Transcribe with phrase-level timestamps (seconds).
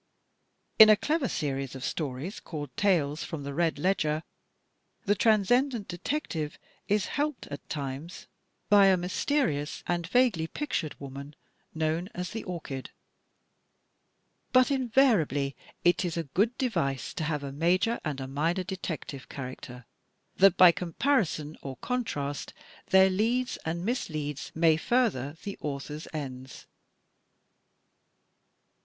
[0.79, 4.23] In a clever series of stories called" Tales from the Red Ledger,"
[5.05, 8.25] the Transcendent Detective is helped at times
[8.67, 11.35] by a mysterious and vaguely pictured woman
[11.75, 12.89] known as "The Orchid."
[14.51, 19.29] But invariably it is a good device to have a major and a minor detective
[19.29, 19.85] character,
[20.37, 22.55] that by comparison or contrast
[22.87, 26.61] their leads and misleads may further the author's ends.
[26.61, 26.67] 5.